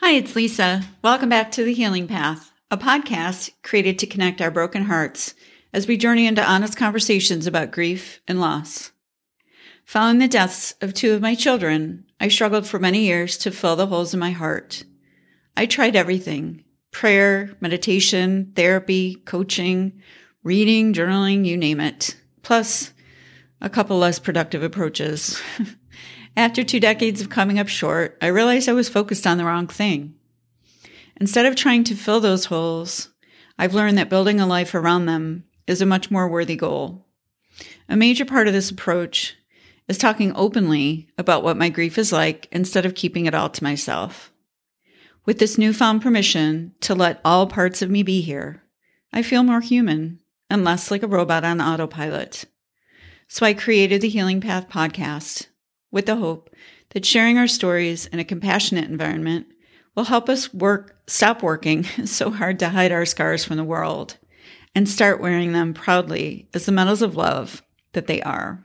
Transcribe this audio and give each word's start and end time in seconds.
Hi, 0.00 0.12
it's 0.12 0.36
Lisa. 0.36 0.82
Welcome 1.02 1.30
back 1.30 1.50
to 1.52 1.64
The 1.64 1.72
Healing 1.72 2.06
Path, 2.06 2.52
a 2.70 2.76
podcast 2.76 3.50
created 3.62 3.98
to 3.98 4.06
connect 4.06 4.42
our 4.42 4.50
broken 4.50 4.84
hearts 4.84 5.34
as 5.72 5.88
we 5.88 5.96
journey 5.96 6.26
into 6.26 6.44
honest 6.44 6.76
conversations 6.76 7.46
about 7.46 7.70
grief 7.72 8.20
and 8.28 8.38
loss. 8.38 8.92
Following 9.86 10.18
the 10.18 10.28
deaths 10.28 10.74
of 10.82 10.92
two 10.92 11.14
of 11.14 11.22
my 11.22 11.34
children, 11.34 12.04
I 12.20 12.28
struggled 12.28 12.66
for 12.66 12.78
many 12.78 13.06
years 13.06 13.38
to 13.38 13.50
fill 13.50 13.74
the 13.74 13.86
holes 13.86 14.12
in 14.12 14.20
my 14.20 14.32
heart. 14.32 14.84
I 15.56 15.64
tried 15.64 15.96
everything 15.96 16.62
prayer, 16.92 17.56
meditation, 17.60 18.52
therapy, 18.54 19.14
coaching, 19.24 20.00
reading, 20.44 20.92
journaling, 20.92 21.46
you 21.46 21.56
name 21.56 21.80
it. 21.80 22.16
Plus, 22.42 22.92
a 23.62 23.70
couple 23.70 23.96
less 23.98 24.18
productive 24.18 24.62
approaches. 24.62 25.40
After 26.36 26.62
two 26.62 26.80
decades 26.80 27.22
of 27.22 27.30
coming 27.30 27.58
up 27.58 27.66
short, 27.66 28.18
I 28.20 28.26
realized 28.26 28.68
I 28.68 28.74
was 28.74 28.90
focused 28.90 29.26
on 29.26 29.38
the 29.38 29.46
wrong 29.46 29.68
thing. 29.68 30.14
Instead 31.18 31.46
of 31.46 31.56
trying 31.56 31.82
to 31.84 31.94
fill 31.94 32.20
those 32.20 32.46
holes, 32.46 33.08
I've 33.58 33.72
learned 33.72 33.96
that 33.96 34.10
building 34.10 34.38
a 34.38 34.46
life 34.46 34.74
around 34.74 35.06
them 35.06 35.44
is 35.66 35.80
a 35.80 35.86
much 35.86 36.10
more 36.10 36.28
worthy 36.28 36.56
goal. 36.56 37.06
A 37.88 37.96
major 37.96 38.26
part 38.26 38.48
of 38.48 38.52
this 38.52 38.70
approach 38.70 39.34
is 39.88 39.96
talking 39.96 40.32
openly 40.36 41.08
about 41.16 41.42
what 41.42 41.56
my 41.56 41.70
grief 41.70 41.96
is 41.96 42.12
like 42.12 42.48
instead 42.52 42.84
of 42.84 42.94
keeping 42.94 43.24
it 43.24 43.34
all 43.34 43.48
to 43.48 43.64
myself. 43.64 44.30
With 45.24 45.38
this 45.38 45.56
newfound 45.56 46.02
permission 46.02 46.74
to 46.80 46.94
let 46.94 47.20
all 47.24 47.46
parts 47.46 47.80
of 47.80 47.88
me 47.90 48.02
be 48.02 48.20
here, 48.20 48.62
I 49.10 49.22
feel 49.22 49.42
more 49.42 49.62
human 49.62 50.20
and 50.50 50.64
less 50.64 50.90
like 50.90 51.02
a 51.02 51.08
robot 51.08 51.44
on 51.44 51.62
autopilot. 51.62 52.44
So 53.26 53.46
I 53.46 53.54
created 53.54 54.02
the 54.02 54.08
Healing 54.10 54.42
Path 54.42 54.68
podcast 54.68 55.46
with 55.96 56.04
the 56.04 56.16
hope 56.16 56.54
that 56.90 57.06
sharing 57.06 57.38
our 57.38 57.48
stories 57.48 58.04
in 58.04 58.18
a 58.18 58.24
compassionate 58.24 58.90
environment 58.90 59.46
will 59.94 60.04
help 60.04 60.28
us 60.28 60.52
work, 60.52 60.94
stop 61.06 61.42
working 61.42 61.84
so 62.04 62.30
hard 62.30 62.58
to 62.58 62.68
hide 62.68 62.92
our 62.92 63.06
scars 63.06 63.46
from 63.46 63.56
the 63.56 63.64
world 63.64 64.18
and 64.74 64.86
start 64.86 65.22
wearing 65.22 65.52
them 65.52 65.72
proudly 65.72 66.50
as 66.52 66.66
the 66.66 66.72
medals 66.72 67.00
of 67.00 67.16
love 67.16 67.62
that 67.94 68.08
they 68.08 68.20
are. 68.20 68.62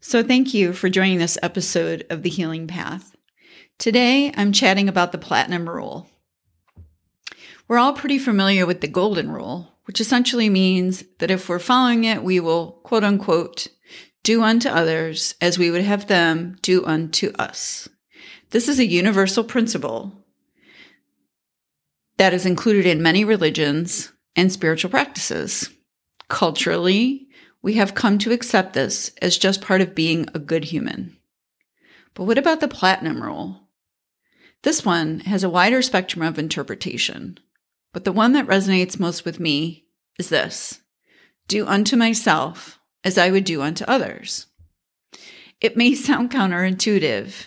So 0.00 0.22
thank 0.22 0.54
you 0.54 0.72
for 0.72 0.88
joining 0.88 1.18
this 1.18 1.36
episode 1.42 2.06
of 2.08 2.22
The 2.22 2.30
Healing 2.30 2.66
Path. 2.66 3.14
Today, 3.76 4.32
I'm 4.34 4.50
chatting 4.50 4.88
about 4.88 5.12
the 5.12 5.18
Platinum 5.18 5.68
Rule. 5.68 6.08
We're 7.68 7.76
all 7.76 7.92
pretty 7.92 8.18
familiar 8.18 8.64
with 8.64 8.80
the 8.80 8.88
Golden 8.88 9.30
Rule, 9.30 9.74
which 9.84 10.00
essentially 10.00 10.48
means 10.48 11.04
that 11.18 11.30
if 11.30 11.50
we're 11.50 11.58
following 11.58 12.04
it, 12.04 12.24
we 12.24 12.40
will 12.40 12.80
quote 12.82 13.04
unquote 13.04 13.68
do 14.22 14.42
unto 14.42 14.68
others 14.68 15.34
as 15.40 15.58
we 15.58 15.70
would 15.70 15.82
have 15.82 16.06
them 16.06 16.56
do 16.62 16.84
unto 16.84 17.32
us. 17.38 17.88
This 18.50 18.68
is 18.68 18.78
a 18.78 18.86
universal 18.86 19.44
principle 19.44 20.24
that 22.16 22.34
is 22.34 22.46
included 22.46 22.86
in 22.86 23.02
many 23.02 23.24
religions 23.24 24.12
and 24.36 24.52
spiritual 24.52 24.90
practices. 24.90 25.70
Culturally, 26.28 27.28
we 27.62 27.74
have 27.74 27.94
come 27.94 28.18
to 28.18 28.32
accept 28.32 28.72
this 28.72 29.12
as 29.22 29.38
just 29.38 29.62
part 29.62 29.80
of 29.80 29.94
being 29.94 30.26
a 30.34 30.38
good 30.38 30.64
human. 30.64 31.16
But 32.14 32.24
what 32.24 32.38
about 32.38 32.60
the 32.60 32.68
platinum 32.68 33.22
rule? 33.22 33.68
This 34.62 34.84
one 34.84 35.20
has 35.20 35.44
a 35.44 35.50
wider 35.50 35.82
spectrum 35.82 36.22
of 36.24 36.38
interpretation, 36.38 37.38
but 37.92 38.04
the 38.04 38.12
one 38.12 38.32
that 38.32 38.46
resonates 38.46 38.98
most 38.98 39.24
with 39.24 39.38
me 39.38 39.86
is 40.18 40.28
this 40.28 40.80
do 41.46 41.66
unto 41.66 41.96
myself 41.96 42.77
as 43.04 43.18
I 43.18 43.30
would 43.30 43.44
do 43.44 43.62
unto 43.62 43.84
others. 43.84 44.46
It 45.60 45.76
may 45.76 45.94
sound 45.94 46.30
counterintuitive. 46.30 47.46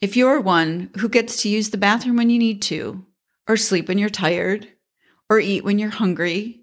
If 0.00 0.16
you're 0.16 0.40
one 0.40 0.90
who 0.98 1.08
gets 1.08 1.42
to 1.42 1.48
use 1.48 1.70
the 1.70 1.78
bathroom 1.78 2.16
when 2.16 2.30
you 2.30 2.38
need 2.38 2.62
to, 2.62 3.04
or 3.48 3.56
sleep 3.56 3.88
when 3.88 3.98
you're 3.98 4.08
tired, 4.08 4.68
or 5.28 5.40
eat 5.40 5.64
when 5.64 5.78
you're 5.78 5.90
hungry, 5.90 6.62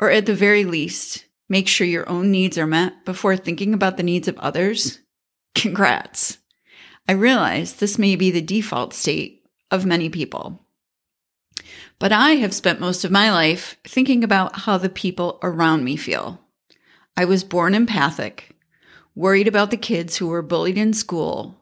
or 0.00 0.10
at 0.10 0.26
the 0.26 0.34
very 0.34 0.64
least, 0.64 1.26
make 1.48 1.68
sure 1.68 1.86
your 1.86 2.08
own 2.08 2.30
needs 2.30 2.58
are 2.58 2.66
met 2.66 3.04
before 3.04 3.36
thinking 3.36 3.74
about 3.74 3.96
the 3.96 4.02
needs 4.02 4.28
of 4.28 4.38
others, 4.38 5.00
congrats. 5.54 6.38
I 7.08 7.12
realize 7.12 7.74
this 7.74 7.98
may 7.98 8.16
be 8.16 8.30
the 8.30 8.40
default 8.40 8.94
state 8.94 9.44
of 9.70 9.86
many 9.86 10.08
people. 10.08 10.64
But 11.98 12.12
I 12.12 12.32
have 12.32 12.54
spent 12.54 12.80
most 12.80 13.04
of 13.04 13.10
my 13.10 13.30
life 13.30 13.76
thinking 13.84 14.24
about 14.24 14.60
how 14.60 14.78
the 14.78 14.88
people 14.88 15.38
around 15.42 15.84
me 15.84 15.96
feel. 15.96 16.41
I 17.16 17.24
was 17.24 17.44
born 17.44 17.74
empathic, 17.74 18.56
worried 19.14 19.48
about 19.48 19.70
the 19.70 19.76
kids 19.76 20.16
who 20.16 20.28
were 20.28 20.42
bullied 20.42 20.78
in 20.78 20.92
school, 20.92 21.60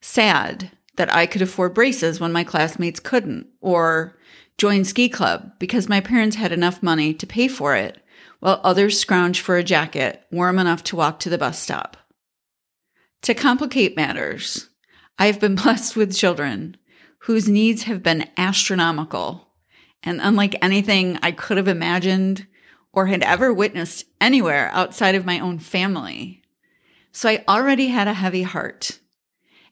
sad 0.00 0.70
that 0.96 1.12
I 1.12 1.26
could 1.26 1.42
afford 1.42 1.74
braces 1.74 2.20
when 2.20 2.32
my 2.32 2.44
classmates 2.44 3.00
couldn't, 3.00 3.46
or 3.60 4.18
join 4.58 4.84
ski 4.84 5.08
club 5.08 5.52
because 5.58 5.88
my 5.88 6.00
parents 6.00 6.36
had 6.36 6.52
enough 6.52 6.82
money 6.82 7.14
to 7.14 7.26
pay 7.26 7.48
for 7.48 7.74
it, 7.74 8.02
while 8.40 8.60
others 8.62 9.02
scrounged 9.02 9.40
for 9.40 9.56
a 9.56 9.64
jacket 9.64 10.24
warm 10.30 10.58
enough 10.58 10.84
to 10.84 10.96
walk 10.96 11.18
to 11.20 11.30
the 11.30 11.38
bus 11.38 11.58
stop. 11.58 11.96
To 13.22 13.34
complicate 13.34 13.96
matters, 13.96 14.68
I 15.18 15.26
have 15.26 15.40
been 15.40 15.54
blessed 15.62 15.96
with 15.96 16.14
children 16.14 16.76
whose 17.20 17.48
needs 17.48 17.84
have 17.84 18.02
been 18.02 18.28
astronomical 18.36 19.48
and 20.02 20.20
unlike 20.20 20.56
anything 20.60 21.18
I 21.22 21.32
could 21.32 21.56
have 21.56 21.68
imagined 21.68 22.46
or 22.92 23.06
had 23.06 23.22
ever 23.22 23.52
witnessed 23.52 24.04
anywhere 24.20 24.70
outside 24.72 25.14
of 25.14 25.24
my 25.24 25.38
own 25.38 25.58
family. 25.58 26.42
So 27.12 27.28
I 27.28 27.44
already 27.48 27.88
had 27.88 28.08
a 28.08 28.14
heavy 28.14 28.42
heart. 28.42 28.98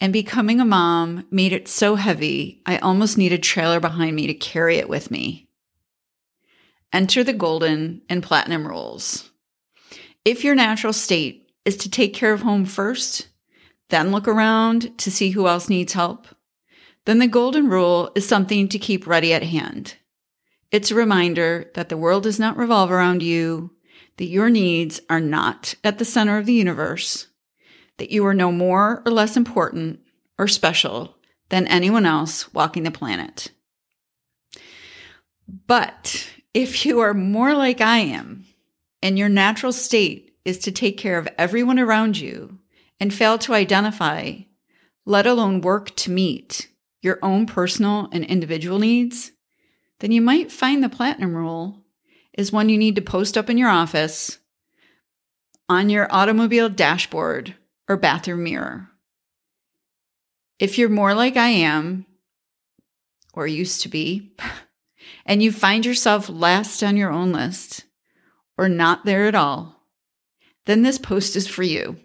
And 0.00 0.12
becoming 0.12 0.60
a 0.60 0.64
mom 0.64 1.26
made 1.30 1.52
it 1.52 1.68
so 1.68 1.94
heavy, 1.94 2.60
I 2.66 2.78
almost 2.78 3.16
needed 3.16 3.38
a 3.38 3.42
trailer 3.42 3.80
behind 3.80 4.16
me 4.16 4.26
to 4.26 4.34
carry 4.34 4.76
it 4.76 4.88
with 4.88 5.10
me. 5.10 5.48
Enter 6.92 7.24
the 7.24 7.32
golden 7.32 8.02
and 8.08 8.22
platinum 8.22 8.66
rules. 8.66 9.30
If 10.24 10.44
your 10.44 10.54
natural 10.54 10.92
state 10.92 11.50
is 11.64 11.76
to 11.78 11.90
take 11.90 12.14
care 12.14 12.32
of 12.32 12.42
home 12.42 12.64
first, 12.64 13.28
then 13.90 14.10
look 14.10 14.26
around 14.26 14.96
to 14.98 15.10
see 15.10 15.30
who 15.30 15.46
else 15.46 15.68
needs 15.68 15.92
help, 15.92 16.26
then 17.04 17.18
the 17.18 17.26
golden 17.26 17.68
rule 17.68 18.10
is 18.14 18.26
something 18.26 18.68
to 18.68 18.78
keep 18.78 19.06
ready 19.06 19.32
at 19.32 19.42
hand. 19.42 19.96
It's 20.74 20.90
a 20.90 20.96
reminder 20.96 21.70
that 21.74 21.88
the 21.88 21.96
world 21.96 22.24
does 22.24 22.40
not 22.40 22.56
revolve 22.56 22.90
around 22.90 23.22
you, 23.22 23.70
that 24.16 24.24
your 24.24 24.50
needs 24.50 25.00
are 25.08 25.20
not 25.20 25.76
at 25.84 25.98
the 25.98 26.04
center 26.04 26.36
of 26.36 26.46
the 26.46 26.52
universe, 26.52 27.28
that 27.98 28.10
you 28.10 28.26
are 28.26 28.34
no 28.34 28.50
more 28.50 29.00
or 29.06 29.12
less 29.12 29.36
important 29.36 30.00
or 30.36 30.48
special 30.48 31.16
than 31.48 31.68
anyone 31.68 32.04
else 32.04 32.52
walking 32.52 32.82
the 32.82 32.90
planet. 32.90 33.52
But 35.46 36.28
if 36.52 36.84
you 36.84 36.98
are 36.98 37.14
more 37.14 37.54
like 37.54 37.80
I 37.80 37.98
am, 37.98 38.44
and 39.00 39.16
your 39.16 39.28
natural 39.28 39.70
state 39.72 40.34
is 40.44 40.58
to 40.58 40.72
take 40.72 40.98
care 40.98 41.18
of 41.18 41.28
everyone 41.38 41.78
around 41.78 42.18
you 42.18 42.58
and 42.98 43.14
fail 43.14 43.38
to 43.38 43.54
identify, 43.54 44.38
let 45.06 45.24
alone 45.24 45.60
work 45.60 45.94
to 45.94 46.10
meet 46.10 46.68
your 47.00 47.20
own 47.22 47.46
personal 47.46 48.08
and 48.10 48.24
individual 48.24 48.80
needs, 48.80 49.30
then 50.00 50.12
you 50.12 50.20
might 50.20 50.52
find 50.52 50.82
the 50.82 50.88
platinum 50.88 51.34
rule 51.34 51.84
is 52.36 52.52
one 52.52 52.68
you 52.68 52.78
need 52.78 52.96
to 52.96 53.02
post 53.02 53.38
up 53.38 53.48
in 53.48 53.58
your 53.58 53.68
office, 53.68 54.38
on 55.68 55.88
your 55.88 56.12
automobile 56.12 56.68
dashboard, 56.68 57.54
or 57.88 57.96
bathroom 57.96 58.44
mirror. 58.44 58.90
If 60.58 60.78
you're 60.78 60.88
more 60.88 61.14
like 61.14 61.36
I 61.36 61.48
am, 61.48 62.06
or 63.32 63.46
used 63.46 63.82
to 63.82 63.88
be, 63.88 64.32
and 65.26 65.42
you 65.42 65.52
find 65.52 65.84
yourself 65.84 66.28
last 66.28 66.82
on 66.82 66.96
your 66.96 67.10
own 67.10 67.32
list, 67.32 67.84
or 68.56 68.68
not 68.68 69.04
there 69.04 69.26
at 69.26 69.34
all, 69.34 69.82
then 70.66 70.82
this 70.82 70.98
post 70.98 71.36
is 71.36 71.46
for 71.46 71.62
you. 71.62 71.96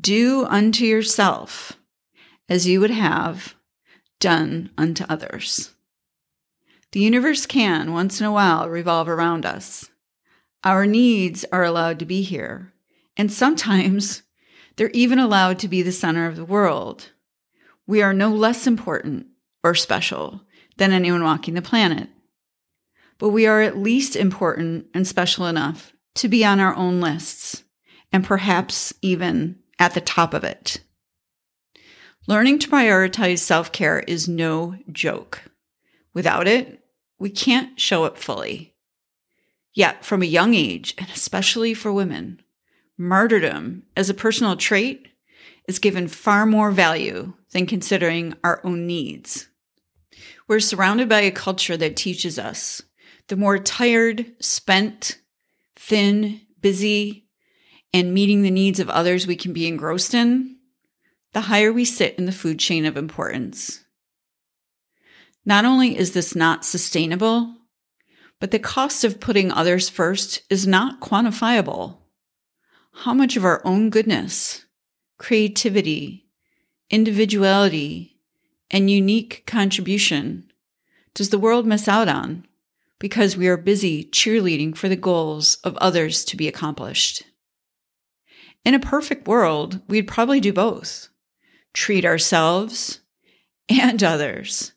Do 0.00 0.44
unto 0.46 0.84
yourself 0.84 1.74
as 2.48 2.66
you 2.66 2.80
would 2.80 2.90
have 2.90 3.54
done 4.18 4.70
unto 4.76 5.04
others. 5.08 5.75
The 6.96 7.02
universe 7.02 7.44
can, 7.44 7.92
once 7.92 8.22
in 8.22 8.26
a 8.26 8.32
while, 8.32 8.70
revolve 8.70 9.06
around 9.06 9.44
us. 9.44 9.90
Our 10.64 10.86
needs 10.86 11.44
are 11.52 11.62
allowed 11.62 11.98
to 11.98 12.06
be 12.06 12.22
here, 12.22 12.72
and 13.18 13.30
sometimes 13.30 14.22
they're 14.76 14.88
even 14.94 15.18
allowed 15.18 15.58
to 15.58 15.68
be 15.68 15.82
the 15.82 15.92
center 15.92 16.26
of 16.26 16.36
the 16.36 16.44
world. 16.46 17.10
We 17.86 18.00
are 18.00 18.14
no 18.14 18.30
less 18.30 18.66
important 18.66 19.26
or 19.62 19.74
special 19.74 20.40
than 20.78 20.90
anyone 20.90 21.22
walking 21.22 21.52
the 21.52 21.60
planet. 21.60 22.08
But 23.18 23.28
we 23.28 23.46
are 23.46 23.60
at 23.60 23.76
least 23.76 24.16
important 24.16 24.86
and 24.94 25.06
special 25.06 25.44
enough 25.44 25.92
to 26.14 26.28
be 26.28 26.46
on 26.46 26.60
our 26.60 26.74
own 26.74 27.02
lists, 27.02 27.62
and 28.10 28.24
perhaps 28.24 28.94
even 29.02 29.58
at 29.78 29.92
the 29.92 30.00
top 30.00 30.32
of 30.32 30.44
it. 30.44 30.80
Learning 32.26 32.58
to 32.58 32.70
prioritize 32.70 33.40
self 33.40 33.70
care 33.70 33.98
is 33.98 34.26
no 34.26 34.78
joke. 34.90 35.42
Without 36.14 36.48
it, 36.48 36.82
we 37.18 37.30
can't 37.30 37.80
show 37.80 38.04
it 38.04 38.18
fully. 38.18 38.74
Yet, 39.72 40.04
from 40.04 40.22
a 40.22 40.26
young 40.26 40.54
age, 40.54 40.94
and 40.98 41.08
especially 41.08 41.74
for 41.74 41.92
women, 41.92 42.40
martyrdom 42.96 43.82
as 43.96 44.08
a 44.08 44.14
personal 44.14 44.56
trait 44.56 45.08
is 45.68 45.78
given 45.78 46.08
far 46.08 46.46
more 46.46 46.70
value 46.70 47.34
than 47.52 47.66
considering 47.66 48.34
our 48.42 48.60
own 48.64 48.86
needs. 48.86 49.48
We're 50.48 50.60
surrounded 50.60 51.08
by 51.08 51.20
a 51.20 51.30
culture 51.30 51.76
that 51.76 51.96
teaches 51.96 52.38
us 52.38 52.82
the 53.28 53.36
more 53.36 53.58
tired, 53.58 54.34
spent, 54.38 55.18
thin, 55.74 56.40
busy, 56.60 57.26
and 57.92 58.14
meeting 58.14 58.42
the 58.42 58.50
needs 58.50 58.78
of 58.78 58.88
others 58.88 59.26
we 59.26 59.36
can 59.36 59.52
be 59.52 59.66
engrossed 59.66 60.14
in, 60.14 60.56
the 61.32 61.42
higher 61.42 61.72
we 61.72 61.84
sit 61.84 62.14
in 62.18 62.26
the 62.26 62.32
food 62.32 62.58
chain 62.58 62.84
of 62.84 62.96
importance. 62.96 63.84
Not 65.46 65.64
only 65.64 65.96
is 65.96 66.10
this 66.10 66.34
not 66.34 66.64
sustainable, 66.64 67.54
but 68.40 68.50
the 68.50 68.58
cost 68.58 69.04
of 69.04 69.20
putting 69.20 69.52
others 69.52 69.88
first 69.88 70.42
is 70.50 70.66
not 70.66 71.00
quantifiable. 71.00 71.98
How 72.92 73.14
much 73.14 73.36
of 73.36 73.44
our 73.44 73.64
own 73.64 73.88
goodness, 73.88 74.66
creativity, 75.18 76.26
individuality, 76.90 78.18
and 78.72 78.90
unique 78.90 79.44
contribution 79.46 80.50
does 81.14 81.30
the 81.30 81.38
world 81.38 81.64
miss 81.64 81.86
out 81.86 82.08
on 82.08 82.44
because 82.98 83.36
we 83.36 83.46
are 83.46 83.56
busy 83.56 84.04
cheerleading 84.04 84.76
for 84.76 84.88
the 84.88 84.96
goals 84.96 85.58
of 85.62 85.76
others 85.76 86.24
to 86.24 86.36
be 86.36 86.48
accomplished? 86.48 87.22
In 88.64 88.74
a 88.74 88.80
perfect 88.80 89.28
world, 89.28 89.80
we'd 89.86 90.08
probably 90.08 90.40
do 90.40 90.52
both 90.52 91.08
treat 91.72 92.04
ourselves 92.04 93.00
and 93.68 94.02
others 94.02 94.72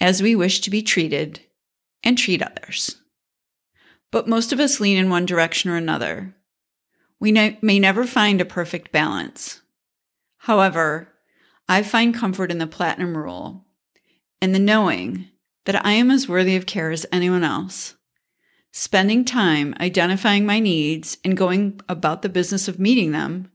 as 0.00 0.22
we 0.22 0.34
wish 0.34 0.60
to 0.60 0.70
be 0.70 0.82
treated 0.82 1.40
and 2.02 2.16
treat 2.16 2.42
others. 2.42 2.96
But 4.10 4.28
most 4.28 4.52
of 4.52 4.60
us 4.60 4.80
lean 4.80 4.96
in 4.96 5.10
one 5.10 5.26
direction 5.26 5.70
or 5.70 5.76
another. 5.76 6.34
We 7.20 7.32
ne- 7.32 7.58
may 7.60 7.78
never 7.78 8.06
find 8.06 8.40
a 8.40 8.46
perfect 8.46 8.92
balance. 8.92 9.60
However, 10.38 11.08
I 11.68 11.82
find 11.82 12.14
comfort 12.14 12.50
in 12.50 12.58
the 12.58 12.66
platinum 12.66 13.16
rule 13.16 13.66
and 14.40 14.54
the 14.54 14.58
knowing 14.58 15.28
that 15.66 15.84
I 15.84 15.92
am 15.92 16.10
as 16.10 16.28
worthy 16.28 16.56
of 16.56 16.66
care 16.66 16.90
as 16.90 17.06
anyone 17.12 17.44
else. 17.44 17.94
Spending 18.72 19.24
time 19.24 19.74
identifying 19.80 20.46
my 20.46 20.60
needs 20.60 21.18
and 21.24 21.36
going 21.36 21.80
about 21.88 22.22
the 22.22 22.28
business 22.28 22.68
of 22.68 22.78
meeting 22.78 23.12
them 23.12 23.50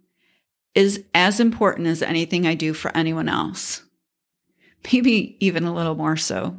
is 0.76 1.04
as 1.14 1.40
important 1.40 1.88
as 1.88 2.02
anything 2.02 2.46
I 2.46 2.54
do 2.54 2.74
for 2.74 2.96
anyone 2.96 3.30
else. 3.30 3.85
Maybe 4.92 5.38
even 5.40 5.64
a 5.64 5.74
little 5.74 5.96
more 5.96 6.18
so. 6.18 6.58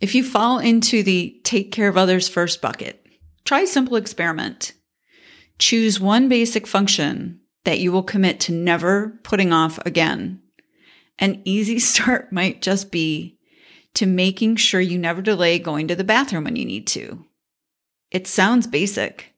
If 0.00 0.14
you 0.14 0.24
fall 0.24 0.58
into 0.58 1.02
the 1.02 1.40
take 1.44 1.70
care 1.70 1.88
of 1.88 1.96
others 1.96 2.28
first 2.28 2.60
bucket, 2.60 3.06
try 3.44 3.60
a 3.60 3.66
simple 3.66 3.96
experiment. 3.96 4.72
Choose 5.58 6.00
one 6.00 6.28
basic 6.28 6.66
function 6.66 7.40
that 7.64 7.78
you 7.78 7.92
will 7.92 8.02
commit 8.02 8.40
to 8.40 8.52
never 8.52 9.20
putting 9.22 9.52
off 9.52 9.78
again. 9.86 10.42
An 11.18 11.40
easy 11.44 11.78
start 11.80 12.32
might 12.32 12.62
just 12.62 12.90
be 12.90 13.38
to 13.94 14.06
making 14.06 14.56
sure 14.56 14.80
you 14.80 14.98
never 14.98 15.22
delay 15.22 15.58
going 15.58 15.86
to 15.88 15.94
the 15.94 16.02
bathroom 16.02 16.44
when 16.44 16.56
you 16.56 16.64
need 16.64 16.86
to. 16.88 17.24
It 18.10 18.26
sounds 18.26 18.66
basic 18.66 19.34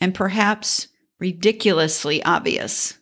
and 0.00 0.14
perhaps 0.14 0.88
ridiculously 1.18 2.22
obvious. 2.22 2.98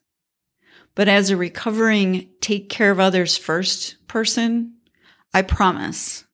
But 0.97 1.09
as 1.09 1.31
a 1.31 1.37
recovering 1.37 2.29
take 2.41 2.69
care 2.69 2.91
of 2.91 2.99
others 2.99 3.37
first 3.37 3.95
person, 4.09 4.75
I 5.33 5.43
promise 5.43 6.25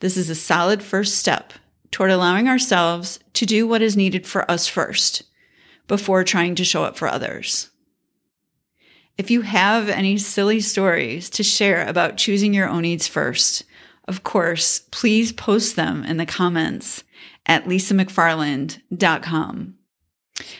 this 0.00 0.16
is 0.16 0.30
a 0.30 0.34
solid 0.34 0.82
first 0.82 1.16
step 1.16 1.52
toward 1.90 2.10
allowing 2.10 2.48
ourselves 2.48 3.18
to 3.34 3.44
do 3.44 3.66
what 3.66 3.82
is 3.82 3.96
needed 3.96 4.26
for 4.26 4.50
us 4.50 4.66
first 4.66 5.24
before 5.88 6.24
trying 6.24 6.54
to 6.54 6.64
show 6.64 6.84
up 6.84 6.96
for 6.96 7.08
others. 7.08 7.70
If 9.18 9.30
you 9.30 9.42
have 9.42 9.88
any 9.88 10.16
silly 10.16 10.60
stories 10.60 11.28
to 11.30 11.42
share 11.42 11.86
about 11.86 12.16
choosing 12.16 12.54
your 12.54 12.68
own 12.68 12.82
needs 12.82 13.08
first, 13.08 13.64
of 14.06 14.22
course, 14.22 14.80
please 14.90 15.32
post 15.32 15.76
them 15.76 16.04
in 16.04 16.18
the 16.18 16.26
comments 16.26 17.04
at 17.46 17.64
lisamcfarland.com. 17.64 19.74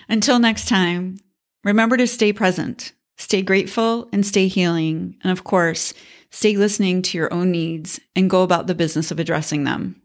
Until 0.08 0.38
next 0.38 0.68
time, 0.68 1.18
remember 1.62 1.96
to 1.96 2.06
stay 2.06 2.32
present, 2.32 2.92
stay 3.16 3.42
grateful, 3.42 4.08
and 4.12 4.24
stay 4.26 4.48
healing. 4.48 5.16
And 5.22 5.30
of 5.30 5.44
course, 5.44 5.94
stay 6.30 6.56
listening 6.56 7.02
to 7.02 7.18
your 7.18 7.32
own 7.32 7.50
needs 7.50 8.00
and 8.16 8.30
go 8.30 8.42
about 8.42 8.66
the 8.66 8.74
business 8.74 9.10
of 9.10 9.18
addressing 9.18 9.64
them. 9.64 10.02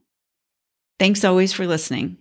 Thanks 1.00 1.23
always 1.23 1.53
for 1.53 1.65
listening. 1.65 2.17